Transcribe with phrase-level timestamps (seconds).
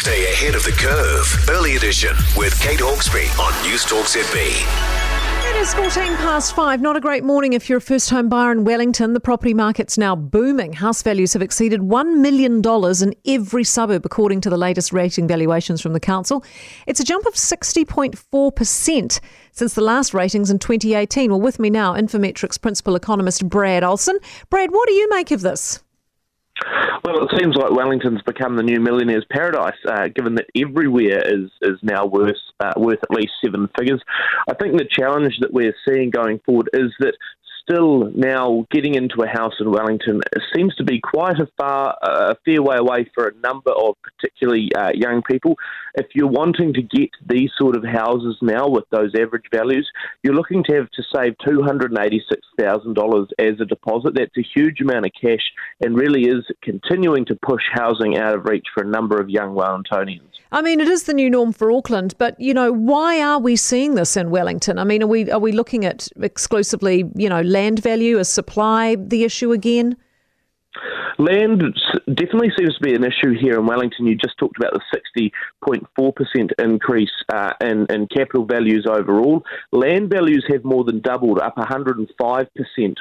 [0.00, 1.46] Stay ahead of the curve.
[1.50, 4.34] Early edition with Kate Hawkesby on News Talk ZB.
[5.50, 6.80] It is 14 past five.
[6.80, 9.12] Not a great morning if you're a first home buyer in Wellington.
[9.12, 10.72] The property market's now booming.
[10.72, 12.62] House values have exceeded $1 million
[13.02, 16.42] in every suburb, according to the latest rating valuations from the council.
[16.86, 19.20] It's a jump of 60.4%
[19.52, 21.30] since the last ratings in 2018.
[21.30, 24.18] Well, with me now, Infometrics principal economist Brad Olson.
[24.48, 25.82] Brad, what do you make of this?
[27.04, 31.50] Well, it seems like Wellington's become the new millionaire's paradise, uh, given that everywhere is
[31.62, 34.02] is now worth uh, worth at least seven figures.
[34.48, 37.14] I think the challenge that we're seeing going forward is that
[37.70, 40.20] still now getting into a house in Wellington
[40.54, 44.70] seems to be quite a far, a fair way away for a number of particularly
[44.74, 45.56] uh, young people.
[45.94, 49.88] If you're wanting to get these sort of houses now with those average values,
[50.22, 54.14] you're looking to have to save $286,000 as a deposit.
[54.14, 58.44] That's a huge amount of cash and really is continuing to push housing out of
[58.44, 60.30] reach for a number of young Wellingtonians.
[60.52, 63.54] I mean, it is the new norm for Auckland, but you know, why are we
[63.54, 64.78] seeing this in Wellington?
[64.78, 68.96] I mean, are we are we looking at exclusively, you know, land value as supply
[68.96, 69.96] the issue again?
[71.18, 71.62] Land
[72.06, 74.06] definitely seems to be an issue here in Wellington.
[74.06, 75.30] You just talked about the
[75.66, 79.42] 60.4% increase uh, in, in capital values overall.
[79.72, 82.06] Land values have more than doubled, up 105%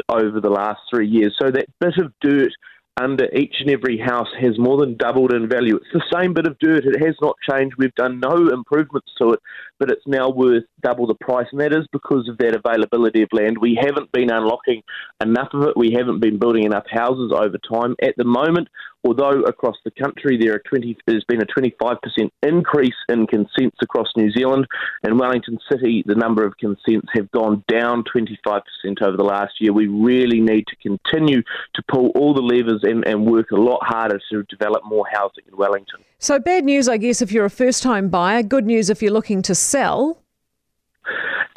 [0.10, 1.34] over the last three years.
[1.42, 2.52] So that bit of dirt
[2.98, 5.78] under each and every house has more than doubled in value.
[5.78, 6.86] It's the same bit of dirt.
[6.86, 7.76] It has not changed.
[7.78, 9.40] We've done no improvements to it,
[9.80, 13.30] but it's now worth double the price, and that is because of that availability of
[13.32, 13.58] land.
[13.58, 14.82] We haven't been unlocking
[15.22, 15.78] enough of it.
[15.78, 17.96] We haven't been building enough houses over time.
[18.02, 18.68] At the moment,
[19.04, 21.98] although across the country there are 20, there's been a 25%
[22.44, 24.66] increase in consents across New Zealand.
[25.04, 28.62] In Wellington City, the number of consents have gone down 25%
[29.02, 29.74] over the last year.
[29.74, 33.80] We really need to continue to pull all the levers and, and work a lot
[33.84, 36.02] harder to develop more housing in Wellington.
[36.20, 39.14] So, bad news, I guess, if you're a first time buyer, good news if you're
[39.14, 40.22] looking to sell.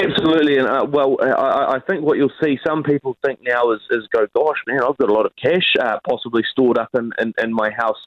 [0.02, 3.80] Absolutely, and uh, well, I, I, think what you'll see, some people think now is,
[3.90, 7.12] is go, gosh, man, I've got a lot of cash uh, possibly stored up in,
[7.20, 7.98] in, in my house.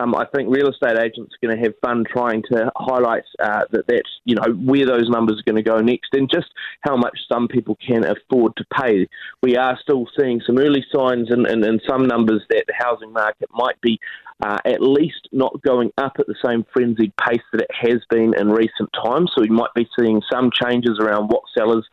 [0.00, 3.62] Um, I think real estate agents are going to have fun trying to highlight uh,
[3.70, 6.48] that that's you know where those numbers are going to go next, and just
[6.82, 9.08] how much some people can afford to pay.
[9.42, 13.12] We are still seeing some early signs in, in, in some numbers that the housing
[13.12, 13.98] market might be
[14.44, 18.34] uh, at least not going up at the same frenzied pace that it has been
[18.38, 19.32] in recent times.
[19.34, 21.86] So we might be seeing some changes around what sellers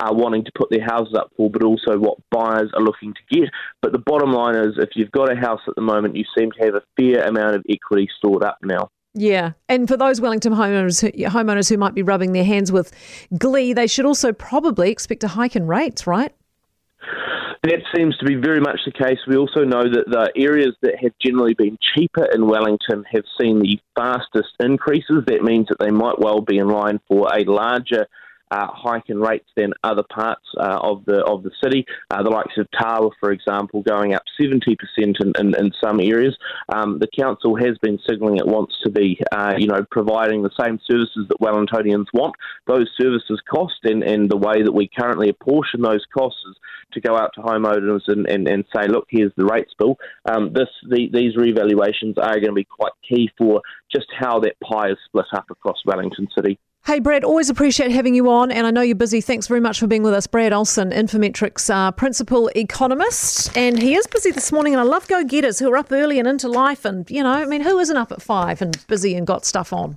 [0.00, 3.36] are wanting to put their houses up for, but also what buyers are looking to
[3.36, 3.50] get.
[3.80, 6.50] But the bottom line is, if you've got a house at the moment, you seem
[6.52, 8.90] to have a fair amount of equity stored up now.
[9.14, 12.92] Yeah, and for those Wellington homeowners, homeowners who might be rubbing their hands with
[13.36, 16.34] glee, they should also probably expect a hike in rates, right?
[17.62, 19.20] That seems to be very much the case.
[19.28, 23.60] We also know that the areas that have generally been cheaper in Wellington have seen
[23.60, 25.22] the fastest increases.
[25.28, 28.08] That means that they might well be in line for a larger
[28.52, 31.86] uh, hike in rates than other parts uh, of the of the city.
[32.10, 36.36] Uh, the likes of Tawa, for example, going up 70% in, in, in some areas.
[36.68, 40.50] Um, the council has been signalling it wants to be, uh, you know, providing the
[40.60, 42.34] same services that Wellingtonians want.
[42.66, 46.56] Those services cost, and, and the way that we currently apportion those costs is
[46.92, 49.96] to go out to homeowners and, and, and say, look, here's the rates bill.
[50.30, 54.60] Um, this the, these revaluations are going to be quite key for just how that
[54.60, 56.58] pie is split up across Wellington City.
[56.84, 59.20] Hey, Brad, always appreciate having you on, and I know you're busy.
[59.20, 60.26] Thanks very much for being with us.
[60.26, 65.06] Brad Olson, Infometrics uh, principal economist, and he is busy this morning, and I love
[65.06, 67.78] go getters who are up early and into life, and, you know, I mean, who
[67.78, 69.96] isn't up at five and busy and got stuff on?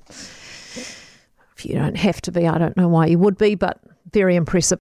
[1.57, 3.79] If you don't have to be, I don't know why you would be, but
[4.12, 4.73] very impressive.